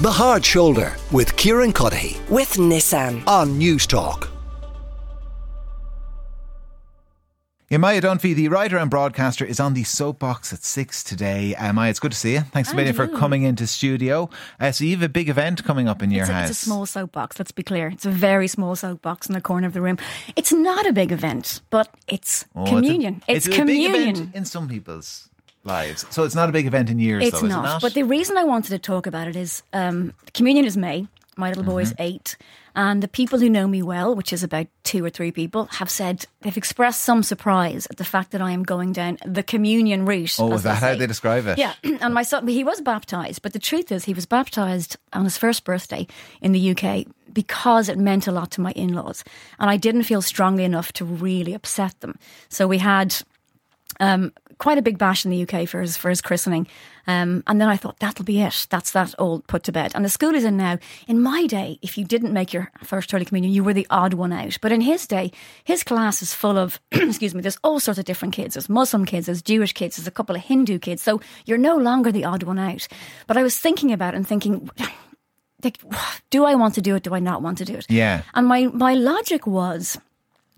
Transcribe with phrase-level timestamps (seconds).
[0.00, 3.26] The Hard Shoulder with Kieran Cuddihy with Nissan.
[3.26, 4.30] on News Talk.
[7.70, 11.54] Maia Dunphy, the writer and broadcaster, is on the soapbox at six today.
[11.54, 12.40] Uh, Maia, it's good to see you.
[12.40, 14.30] Thanks a million for coming into studio.
[14.58, 16.50] Uh, so you have a big event coming up in your It's a, house.
[16.50, 17.88] it's a small soapbox, let's be clear.
[17.88, 19.98] It's a very small soapbox in the corner of the room.
[20.34, 23.22] It's not a big event, but it's Oh, it's a- communion.
[23.28, 24.08] It's, a big communion.
[24.16, 25.28] event in some people's
[25.64, 26.04] lives.
[26.10, 27.76] So it's not a big event in years, It's though, is not.
[27.76, 27.82] it?
[27.82, 31.06] But the reason I wanted to talk about it is um, communion is May.
[31.36, 32.02] My little boy is Mm-hmm.
[32.02, 32.36] eight.
[32.74, 35.90] And the people who know me well, which is about two or three people, have
[35.90, 40.04] said they've expressed some surprise at the fact that I am going down the communion
[40.06, 40.36] route.
[40.38, 41.58] oh, is that how they describe it?
[41.58, 45.24] Yeah, and my son, he was baptized, but the truth is, he was baptized on
[45.24, 46.06] his first birthday
[46.40, 49.24] in the UK because it meant a lot to my in laws.
[49.58, 52.16] And I didn't feel strongly enough to really upset them.
[52.48, 53.14] So we had
[54.00, 56.66] um, quite a big bash in the UK for his, for his christening.
[57.06, 58.66] Um, and then I thought, that'll be it.
[58.70, 59.92] That's that all put to bed.
[59.94, 60.78] And the school is in now.
[61.06, 64.14] In my day, if you didn't make your first Holy Communion, you were the odd
[64.14, 64.58] one out.
[64.60, 65.32] But in his day,
[65.64, 68.54] his class is full of, excuse me, there's all sorts of different kids.
[68.54, 71.02] There's Muslim kids, there's Jewish kids, there's a couple of Hindu kids.
[71.02, 72.86] So you're no longer the odd one out.
[73.26, 74.68] But I was thinking about it and thinking,
[75.64, 75.78] like,
[76.30, 77.04] do I want to do it?
[77.04, 77.86] Do I not want to do it?
[77.88, 78.22] Yeah.
[78.34, 79.98] And my, my logic was,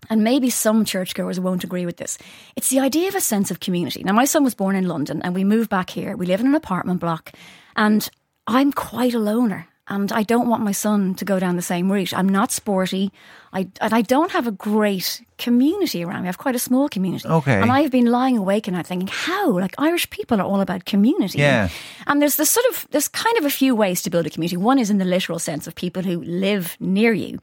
[0.09, 2.19] and maybe some churchgoers won't agree with this.
[2.56, 4.03] It's the idea of a sense of community.
[4.03, 6.17] Now, my son was born in London and we moved back here.
[6.17, 7.33] We live in an apartment block
[7.77, 8.09] and
[8.47, 11.91] I'm quite a loner and I don't want my son to go down the same
[11.91, 12.17] route.
[12.17, 13.12] I'm not sporty.
[13.53, 16.27] I, and I don't have a great community around me.
[16.27, 17.28] I have quite a small community.
[17.28, 17.61] Okay.
[17.61, 19.51] And I've been lying awake at night thinking, how?
[19.51, 21.39] Like Irish people are all about community.
[21.39, 21.69] Yeah.
[22.06, 24.56] And there's this sort of, there's kind of a few ways to build a community.
[24.56, 27.41] One is in the literal sense of people who live near you.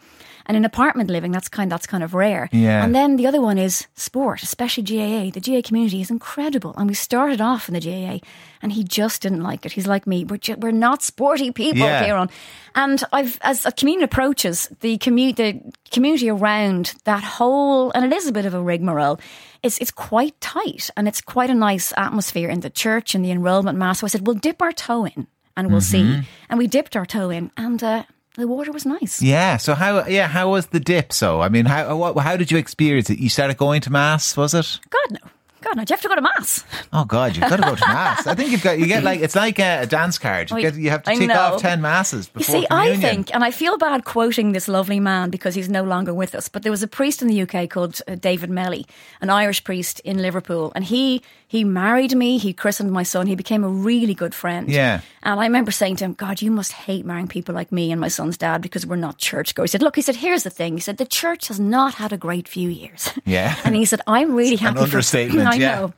[0.48, 2.48] And in apartment living, that's kind that's kind of rare.
[2.54, 2.84] Yeah.
[2.84, 5.30] And then the other one is sport, especially GAA.
[5.32, 8.20] The GAA community is incredible, and we started off in the GAA,
[8.62, 9.74] and he just didn't like it.
[9.74, 10.24] He's like me.
[10.24, 12.04] We're ju- we're not sporty people Yeah.
[12.06, 12.30] here on.
[12.76, 15.60] And I've as a community approaches the commu- the
[15.92, 19.20] community around that whole, and it is a bit of a rigmarole.
[19.64, 23.32] It's it's quite tight, and it's quite a nice atmosphere in the church and the
[23.32, 24.00] enrollment mass.
[24.00, 26.22] So I said, we'll dip our toe in, and we'll Mm-hmm.
[26.22, 26.28] see.
[26.50, 27.84] And we dipped our toe in, and.
[27.84, 28.04] Uh,
[28.38, 29.22] the water was nice.
[29.22, 29.58] Yeah.
[29.58, 30.06] So how?
[30.08, 30.28] Yeah.
[30.28, 31.12] How was the dip?
[31.12, 32.14] So I mean, how?
[32.14, 33.20] How did you experience it?
[33.20, 34.80] You started going to mass, was it?
[34.90, 35.30] God no,
[35.68, 35.84] God no.
[35.84, 36.64] Do you have to go to mass?
[36.94, 38.26] Oh God, you've got to go to mass.
[38.26, 38.80] I think you've got.
[38.80, 40.50] You get like it's like a, a dance card.
[40.50, 40.76] You get.
[40.76, 42.98] You have to tick off ten masses You before see, communion.
[42.98, 46.36] I think, and I feel bad quoting this lovely man because he's no longer with
[46.36, 48.86] us, but there was a priest in the UK called uh, David Melly,
[49.22, 53.36] an Irish priest in Liverpool, and he he married me, he christened my son, he
[53.36, 54.70] became a really good friend.
[54.70, 55.00] Yeah.
[55.24, 58.02] And I remember saying to him, God, you must hate marrying people like me and
[58.02, 59.72] my son's dad because we're not churchgoers.
[59.72, 60.76] He said, Look, he said, here's the thing.
[60.76, 63.14] He said, the church has not had a great few years.
[63.24, 63.56] Yeah.
[63.64, 64.80] and he said, I'm really an happy.
[64.80, 65.76] understatement, For, yeah.
[65.76, 65.94] know.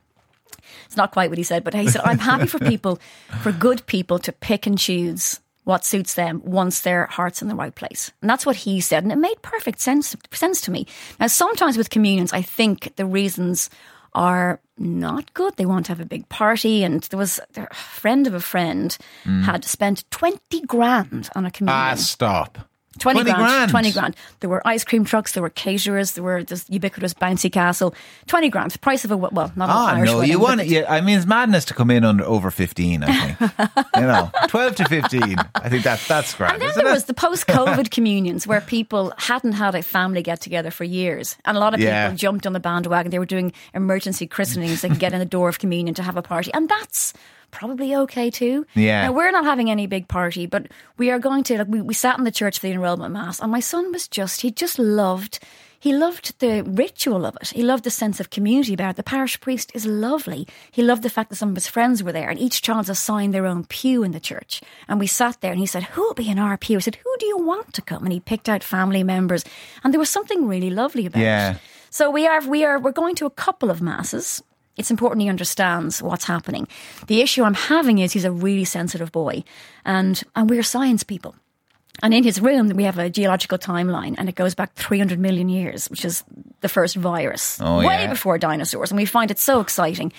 [0.86, 2.98] It's not quite what he said, but he said, I'm happy for people,
[3.42, 7.54] for good people to pick and choose what suits them once their heart's in the
[7.54, 8.10] right place.
[8.20, 9.04] And that's what he said.
[9.04, 10.86] And it made perfect sense, sense to me.
[11.20, 13.70] Now, sometimes with communions, I think the reasons
[14.14, 15.56] are not good.
[15.56, 16.82] They want to have a big party.
[16.82, 18.96] And there was a friend of a friend
[19.44, 21.92] had spent 20 grand on a communion.
[21.92, 22.58] Ah, stop.
[22.98, 23.70] 20, 20 grand, grand.
[23.70, 24.16] 20 grand.
[24.40, 27.94] There were ice cream trucks, there were caterers, there were this ubiquitous bouncy castle.
[28.26, 28.80] 20 grand.
[28.80, 30.66] Price of a, well, not an Ah, Irish no, wedding, you want it.
[30.66, 33.04] Yeah, I mean, it's madness to come in under over fifteen.
[33.04, 33.52] I think
[33.96, 35.36] you know, twelve to fifteen.
[35.54, 36.54] I think that that's grand.
[36.54, 36.92] And then there it?
[36.92, 41.56] was the post-COVID communions where people hadn't had a family get together for years, and
[41.56, 42.08] a lot of Yeah.
[42.08, 43.10] people jumped on the bandwagon.
[43.12, 46.22] They were doing emergency christenings and get in the door of communion to have a
[46.22, 47.14] party, and that's
[47.50, 48.66] probably okay too.
[48.74, 49.06] Yeah.
[49.06, 50.66] Now we're not having any big party, but
[50.98, 51.58] we are going to.
[51.58, 54.08] Like we, we sat in the church for the enrollment mass, and my son was
[54.08, 55.38] just he just loved.
[55.82, 57.48] He loved the ritual of it.
[57.48, 58.96] He loved the sense of community about it.
[58.96, 60.46] The parish priest is lovely.
[60.70, 63.32] He loved the fact that some of his friends were there and each child's assigned
[63.32, 64.60] their own pew in the church.
[64.88, 66.76] And we sat there and he said, Who will be in our pew?
[66.76, 68.04] I said, Who do you want to come?
[68.04, 69.42] And he picked out family members.
[69.82, 71.52] And there was something really lovely about Yeah.
[71.52, 71.58] it.
[71.88, 74.42] So we are we are we're going to a couple of masses.
[74.76, 76.66] It's important he understands what's happening.
[77.06, 79.44] The issue I'm having is he's a really sensitive boy
[79.84, 81.34] and and we're science people.
[82.02, 85.50] And in his room, we have a geological timeline, and it goes back 300 million
[85.50, 86.24] years, which is
[86.62, 88.06] the first virus, Oh, way yeah.
[88.10, 88.90] before dinosaurs.
[88.90, 90.12] And we find it so exciting.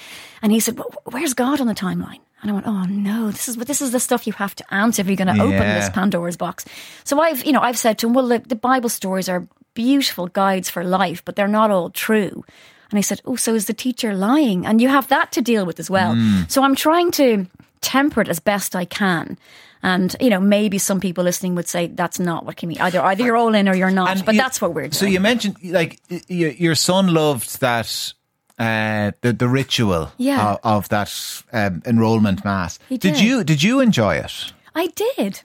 [0.43, 3.47] And he said, "Well, "Where's God on the timeline?" And I went, "Oh no, this
[3.47, 5.89] is this is the stuff you have to answer if you're going to open this
[5.89, 6.65] Pandora's box."
[7.03, 10.27] So I've, you know, I've said to him, "Well, the, the Bible stories are beautiful
[10.27, 12.43] guides for life, but they're not all true."
[12.91, 15.65] And I said, "Oh, so is the teacher lying?" And you have that to deal
[15.65, 16.13] with as well.
[16.13, 16.43] Hmm.
[16.47, 17.47] So I'm trying to
[17.81, 19.37] temper it as best I can.
[19.83, 22.79] And you know, maybe some people listening would say that's not what can mean.
[22.81, 24.25] Either either you're all in or you're not.
[24.25, 24.91] but you- that's what we're doing.
[24.91, 28.13] So you mentioned like your son loved that
[28.59, 30.51] uh, the the ritual Yeah.
[30.51, 31.11] of, of that
[31.53, 32.77] um, enrollment mass.
[32.89, 33.19] He did.
[33.19, 34.53] you did you enjoy it?
[34.75, 35.41] I did.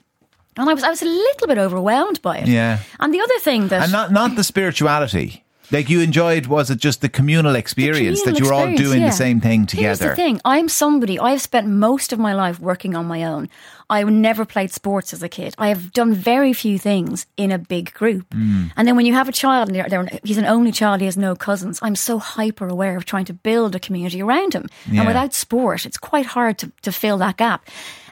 [0.57, 2.47] And I was I was a little bit overwhelmed by it.
[2.47, 2.77] Yeah.
[2.99, 5.43] And the other thing that And not not the spirituality.
[5.71, 9.07] Like you enjoyed, was it just the communal experience that you were all doing yeah.
[9.07, 10.09] the same thing Here's together?
[10.09, 11.19] the thing: I'm somebody.
[11.19, 13.49] I've spent most of my life working on my own.
[13.89, 15.55] I never played sports as a kid.
[15.57, 18.29] I have done very few things in a big group.
[18.31, 18.71] Mm.
[18.75, 21.05] And then when you have a child and they're, they're, he's an only child, he
[21.05, 21.79] has no cousins.
[21.81, 24.67] I'm so hyper aware of trying to build a community around him.
[24.91, 25.01] Yeah.
[25.01, 27.65] And without sport, it's quite hard to, to fill that gap.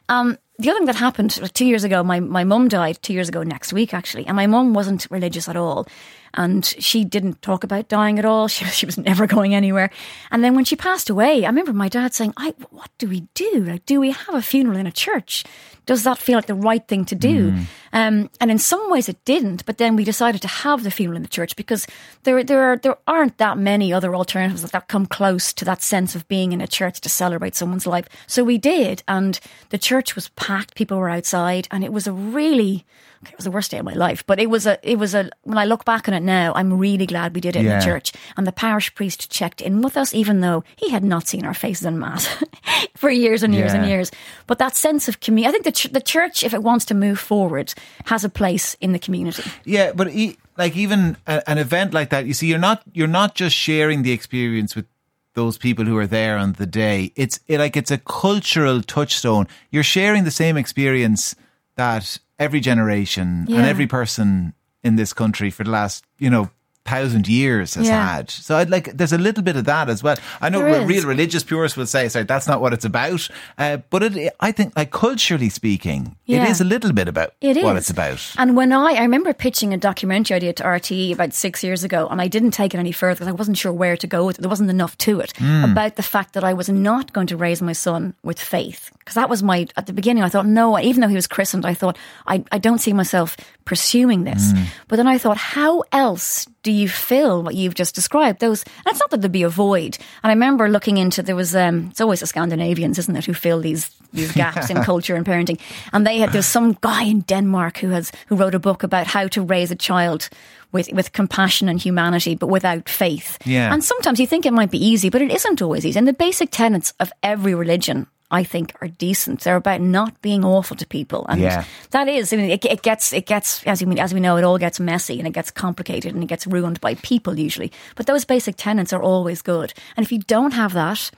[0.08, 3.28] Um, the other thing that happened two years ago, my, my mum died two years
[3.28, 4.26] ago next week, actually.
[4.28, 5.88] And my mum wasn't religious at all.
[6.36, 8.48] And she didn't talk about dying at all.
[8.56, 9.90] She, she was never going anywhere.
[10.32, 13.28] And then when she passed away, I remember my dad saying, I, What do we
[13.34, 13.66] do?
[13.68, 15.44] Like, do we have a funeral in a church?
[15.86, 17.54] Does that feel like the right thing to do?
[17.94, 19.66] Um, and in some ways it didn't.
[19.66, 21.86] But then we decided to have the funeral in the church because
[22.24, 26.16] there, there, are, there aren't that many other alternatives that come close to that sense
[26.16, 28.08] of being in a church to celebrate someone's life.
[28.26, 29.04] So we did.
[29.08, 29.40] And
[29.70, 30.76] the church was packed.
[30.76, 31.68] People were outside.
[31.70, 32.84] And it was a really,
[33.24, 34.26] it was the worst day of my life.
[34.26, 36.74] But it was a, it was a, when I look back on it now, I'm
[36.74, 38.12] really glad we did it in the church.
[38.36, 41.54] And the parish priest checked in with us, even though he had not seen our
[41.54, 42.28] faces in mass
[42.96, 44.12] for years and years and years.
[44.48, 46.94] But that sense of community, I think the, ch- the church, if it wants to
[46.94, 47.74] move forward,
[48.06, 49.44] has a place in the community.
[49.64, 53.08] Yeah, but e- like even a, an event like that, you see, you're not you're
[53.08, 54.86] not just sharing the experience with
[55.34, 57.12] those people who are there on the day.
[57.16, 59.48] It's it, like it's a cultural touchstone.
[59.70, 61.36] You're sharing the same experience
[61.76, 64.54] that every generation and every person
[64.86, 66.50] in this country for the last you know
[66.86, 68.16] thousand years has Yeah.
[68.16, 68.30] had.
[68.30, 70.18] So I'd like there's a little bit of that as well.
[70.40, 73.28] I know real religious purists will say, "Sorry, that's not what it's about."
[73.58, 76.44] Uh, but it, I think, like culturally speaking, Yeah.
[76.44, 78.20] it is a little bit about It is what it's about.
[78.38, 82.08] And when I, I remember pitching a documentary idea to RTE about six years ago,
[82.10, 84.38] and I didn't take it any further because I wasn't sure where to go with
[84.38, 84.42] it.
[84.42, 87.62] There wasn't enough to it about the fact that I was not going to raise
[87.62, 88.92] my son with faith.
[89.00, 91.66] Because that was my, at the beginning, I thought, no, even though he was christened,
[91.66, 91.98] I thought,
[92.28, 94.52] I, I don't see myself pursuing this.
[94.88, 98.40] But then I thought, how else do you fill what you've just described?
[98.40, 100.00] Those, and it's not that there'd be a void.
[100.24, 103.36] And I remember looking into, there was, um, it's always the Scandinavians, isn't it, who
[103.36, 105.60] fill these, these gaps in culture and parenting.
[105.94, 109.06] And they had, there's some guy in Denmark who has, who wrote a book about
[109.06, 110.28] how to raise a child
[110.72, 113.38] with, with compassion and humanity, but without faith.
[113.46, 113.72] Yeah.
[113.72, 116.00] And sometimes you think it might be easy, but it isn't always easy.
[116.00, 119.42] And the basic tenets of every religion, I think, are decent.
[119.42, 121.64] They're about not being awful to people, and Yeah.
[121.92, 122.34] that is.
[122.34, 124.80] I mean, it, it gets it gets as we as we know, it all gets
[124.80, 127.72] messy and it gets complicated and it gets ruined by people usually.
[127.96, 129.74] But those basic tenets are always good.
[129.98, 131.12] And if you don't have that.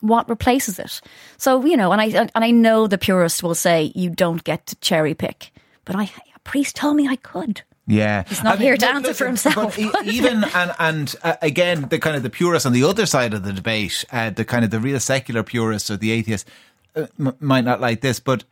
[0.00, 1.00] What replaces it?
[1.38, 4.66] So you know, and I and I know the purist will say you don't get
[4.66, 5.50] to cherry pick,
[5.86, 6.04] but I
[6.36, 7.62] a priest told me I could.
[7.86, 9.76] Yeah, He's not here to answer for himself.
[9.76, 13.34] But even and and uh, again, the kind of the purists on the other side
[13.34, 16.48] of the debate, uh, the kind of the real secular purists or the atheists,
[16.96, 18.44] uh, m- might not like this, but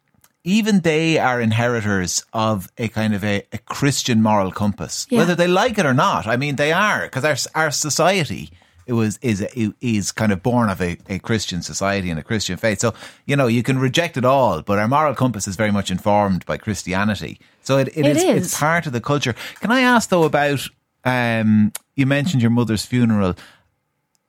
[0.44, 5.20] even they are inheritors of a kind of a, a Christian moral compass, Yeah.
[5.20, 6.26] whether they like it or not.
[6.26, 8.50] I mean, they are because our our society.
[8.86, 9.40] It was is
[9.80, 12.80] is kind of born of a, a Christian society and a Christian faith.
[12.80, 12.94] So
[13.26, 16.44] you know you can reject it all, but our moral compass is very much informed
[16.46, 17.38] by Christianity.
[17.62, 18.46] So it, it It is, is.
[18.46, 19.34] it's part of the culture.
[19.60, 20.66] Can I ask though about
[21.04, 23.34] um, you mentioned your mother's funeral?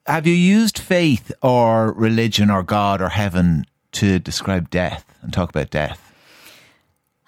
[0.05, 5.49] Have you used faith or religion or God or heaven to describe death and talk
[5.49, 6.12] about death?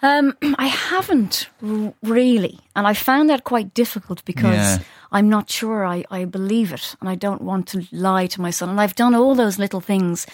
[0.06, 4.78] Um, I haven't r- really, and I found that quite difficult because Yeah.
[5.12, 8.52] I'm not sure I, I believe it, and I don't want to lie to my
[8.52, 8.70] son.
[8.70, 10.28] And I've done all those little things,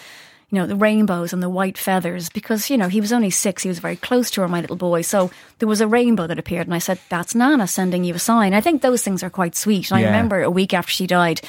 [0.50, 3.64] you know, the rainbows and the white feathers, because you know he was only six.
[3.64, 5.02] He was very close to her, my little boy.
[5.04, 8.20] So there was a rainbow that appeared, and I said, "That's Nana sending you a
[8.20, 9.92] sign." I think those things are quite sweet.
[9.92, 11.42] And I remember a week after she died,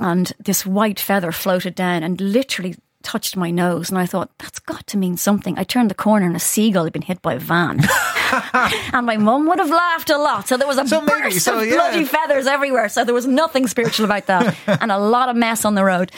[0.00, 4.58] and this white feather floated down and literally touched my nose and I thought that's
[4.58, 5.56] got to mean something.
[5.58, 7.80] I turned the corner and a seagull had been hit by a van.
[8.92, 10.48] and my mum would have laughed a lot.
[10.48, 11.74] So there was a So maybe- burst so, of yeah.
[11.74, 12.88] bloody feathers everywhere.
[12.88, 16.10] So there was nothing spiritual about that and a lot of mess on the road.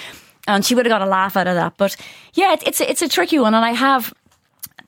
[0.49, 1.75] And she would have got a laugh out of that.
[1.77, 1.97] But
[2.35, 4.15] yeah, it, it's a, it's a tricky one and I have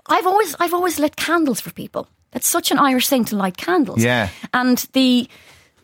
[0.06, 2.08] I've always I've always lit candles for people.
[2.30, 4.02] That's such an Irish thing to light candles.
[4.02, 4.28] Yeah.
[4.54, 5.28] And the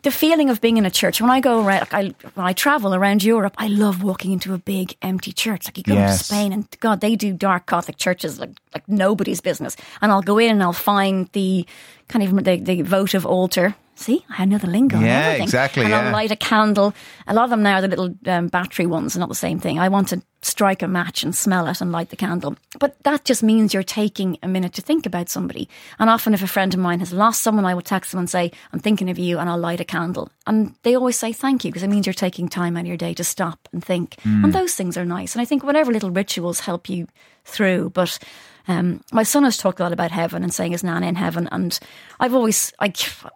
[0.04, 2.02] the feeling of being in a church when I go around, like I,
[2.34, 5.66] when I travel around Europe, I love walking into a big empty church.
[5.66, 6.18] Like you go Yes.
[6.18, 9.76] to Spain, and God, they do dark Catholic churches like like nobody's business.
[10.00, 11.66] And I'll go in and I'll find the
[12.08, 13.74] kind of the, the votive altar.
[13.96, 14.98] See, I know the lingo.
[14.98, 15.44] Yeah, everything.
[15.44, 16.06] exactly, And yeah.
[16.06, 16.92] I'll light a candle.
[17.28, 19.60] A lot of them now are the little um, battery ones, and not the same
[19.60, 19.78] thing.
[19.78, 22.56] I want to strike a match and smell it and light the candle.
[22.80, 25.68] But that just means you're taking a minute to think about somebody.
[26.00, 28.28] And often, if a friend of mine has lost someone, I will text them and
[28.28, 30.28] say, I'm thinking of you, and I'll light a candle.
[30.44, 32.96] And they always say thank you because it means you're taking time out of your
[32.96, 34.18] day to stop and think.
[34.22, 34.46] Hmm.
[34.46, 35.36] And those things are nice.
[35.36, 37.06] And I think whatever little rituals help you
[37.44, 37.90] through.
[37.90, 38.18] But
[38.68, 41.48] Um, my son has talked a lot about heaven and saying his nana in heaven,
[41.52, 41.78] and
[42.20, 42.92] I've always, I,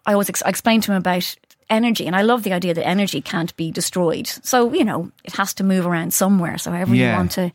[0.07, 1.35] I always ex- I explained to him about
[1.71, 4.27] energy, and I love the idea that energy can't be destroyed.
[4.27, 6.57] So you know, it has to move around somewhere.
[6.59, 7.11] So however Yeah.
[7.13, 7.53] you want to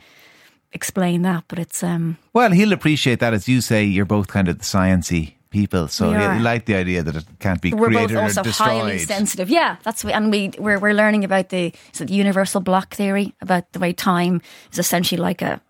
[0.71, 3.83] explain that, but it's um, Well, he'll appreciate that, as you say.
[3.83, 7.61] You're both kind of the sciency people, so he'll like the idea that it can't
[7.61, 8.67] be we're created both also or destroyed.
[8.69, 9.49] highly sensitive.
[9.49, 13.33] Yeah, that's and we we're we're learning about the is it the universal block theory
[13.41, 15.61] about the way time is essentially like a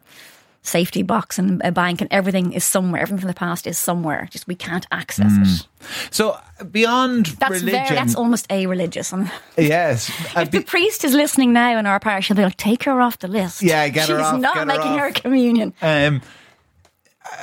[0.63, 3.01] safety box and a bank, and everything is somewhere.
[3.01, 4.27] Everything from the past is somewhere.
[4.31, 5.67] Just we can't access it.
[6.09, 6.37] So
[6.71, 9.13] beyond That's religion, very that's almost a religious.
[9.57, 12.57] Yes, uh, if the be- priest is listening now in our parish, he'll be like,
[12.57, 14.33] "Take her off the list." Yeah, get her off.
[14.33, 14.99] She's not her making off.
[14.99, 15.73] her communion.
[15.81, 16.21] um,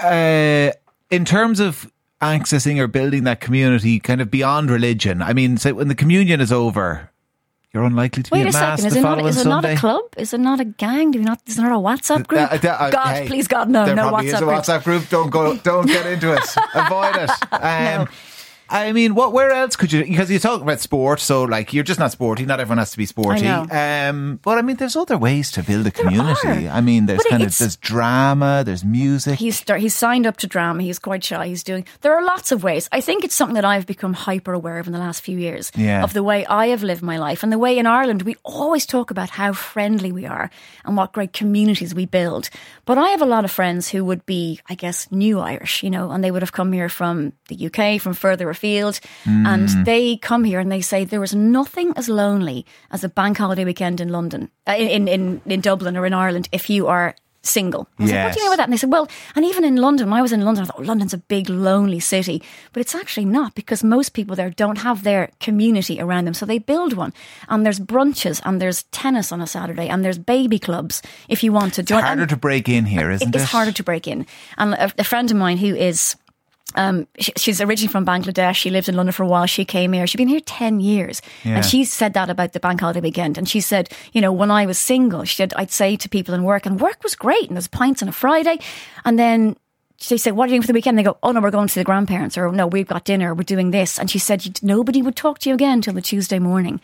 [0.02, 0.70] uh,
[1.10, 5.22] in terms of accessing or building that community, kind of beyond religion.
[5.22, 7.09] I mean, so when the communion is over,
[7.72, 8.86] you're unlikely to Wait be a at mass second.
[8.86, 10.02] Is the it, not, following is it not a club?
[10.16, 11.12] Is it not a gang?
[11.12, 11.40] Do we not?
[11.46, 12.40] Is it not a WhatsApp group?
[12.40, 14.50] Uh, uh, uh, God, hey, please, God, no, there no probably WhatsApp is a group.
[14.50, 15.08] WhatsApp group.
[15.08, 15.56] Don't go.
[15.56, 16.40] Don't get into it.
[16.74, 17.30] Avoid it.
[17.52, 18.08] Um,
[18.70, 19.32] I mean, what?
[19.32, 20.04] Where else could you?
[20.04, 22.46] Because you talk about sport, so like you're just not sporty.
[22.46, 23.46] Not everyone has to be sporty.
[23.46, 26.68] Um, but I mean, there's other ways to build a community.
[26.68, 29.38] I mean, there's But kind of there's drama, there's music.
[29.38, 30.82] He's start, he's signed up to drama.
[30.82, 31.48] He's quite shy.
[31.48, 31.84] He's doing.
[32.00, 32.88] There are lots of ways.
[32.92, 35.72] I think it's something that I've become hyper aware of in the last few years.
[35.76, 36.04] Yeah.
[36.04, 38.86] Of the way I have lived my life and the way in Ireland we always
[38.86, 40.50] talk about how friendly we are
[40.84, 42.50] and what great communities we build.
[42.84, 45.90] But I have a lot of friends who would be, I guess, new Irish, you
[45.90, 50.16] know, and they would have come here from the UK, from further afield, and they
[50.18, 54.00] come here and they say there is nothing as lonely as a bank holiday weekend
[54.00, 57.88] in London, uh, in, in in Dublin or in Ireland if you are single.
[57.98, 58.64] I was like, what do you mean by that?
[58.64, 60.80] And they said, well, and even in London, when I was in London, I thought,
[60.80, 62.42] oh, London's a big, lonely city.
[62.74, 66.34] But it's actually not because most people there don't have their community around them.
[66.34, 67.14] So they build one.
[67.48, 71.50] And there's brunches and there's tennis on a Saturday and there's baby clubs if you
[71.50, 72.00] want to join.
[72.00, 73.42] It's harder And to break in here, isn't it it?
[73.42, 74.26] is harder to break in.
[74.58, 76.16] And a, a friend of mine who is
[76.74, 78.54] um, she, she's originally from Bangladesh.
[78.56, 79.46] She lived in London for a while.
[79.46, 80.06] She came here.
[80.06, 81.20] She's been here 10 years.
[81.44, 81.56] Yeah.
[81.56, 83.38] And she said that about the bank holiday weekend.
[83.38, 86.34] And she said, you know, when I was single, she said, I'd say to people
[86.34, 87.48] in work, and work was great.
[87.48, 88.58] And there's pints on a Friday.
[89.04, 89.56] And then
[89.98, 90.98] she said, what are you doing for the weekend?
[90.98, 92.38] They go, oh no, we're going to see the grandparents.
[92.38, 93.34] Or no, we've got dinner.
[93.34, 93.98] We're doing this.
[93.98, 96.80] And she said, nobody would talk to you again until the Tuesday morning.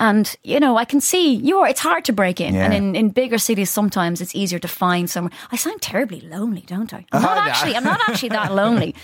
[0.00, 2.54] And, you know, I can see you're, it's hard to break in.
[2.54, 2.64] Yeah.
[2.64, 5.30] And in, in bigger cities, sometimes it's easier to find somewhere.
[5.52, 7.04] I sound terribly lonely, don't I?
[7.12, 7.50] I'm not Oh, no.
[7.50, 8.94] actually, I'm not actually that lonely.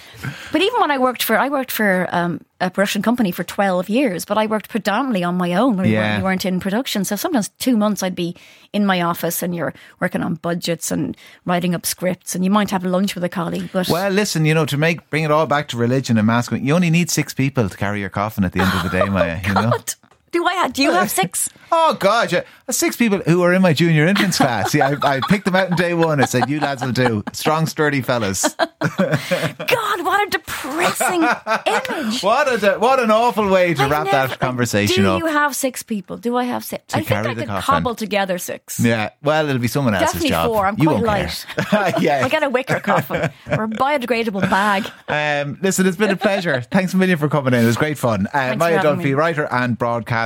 [0.52, 3.90] But even when I worked for, I worked for um, a production company for 12
[3.90, 6.00] years, but I worked predominantly on my own when we, Yeah.
[6.12, 7.04] weren't, we weren't in production.
[7.04, 8.34] So sometimes two months I'd be
[8.72, 12.70] in my office and you're working on budgets and writing up scripts and you might
[12.70, 13.68] have lunch with a colleague.
[13.70, 16.64] But Well, listen, you know, to make bring it all back to religion and masculine,
[16.64, 19.04] you only need six people to carry your coffin at the end of the day,
[19.10, 19.40] Maia.
[19.46, 19.72] You know.
[20.36, 21.48] Do I have, do you have six?
[21.72, 24.72] Oh God, six people who were in my junior infants class.
[24.72, 26.22] Yeah, I, I picked them out in day one.
[26.22, 27.24] I said, "You lads will do.
[27.32, 32.22] Strong, sturdy fellas." God, what a depressing image.
[32.22, 35.20] What a what an awful way to I wrap never- that conversation do up.
[35.20, 36.16] Do you have six people?
[36.18, 36.94] Do I have six?
[36.94, 37.62] I think I the could coffin.
[37.62, 38.78] cobble together six.
[38.78, 40.46] yeah, well, it'll be someone else's Definitely job.
[40.50, 40.66] four.
[40.66, 41.46] I'm you quite light.
[41.58, 41.94] care.
[42.00, 42.24] yeah.
[42.24, 44.88] I get a wicker coffin or a biodegradable bag.
[45.08, 46.60] Um, listen, it's been a pleasure.
[46.60, 47.64] Thanks a million for coming in.
[47.64, 48.28] It was great fun.
[48.32, 49.14] Uh, Maia Dunphy, me.
[49.14, 50.25] writer and broadcaster.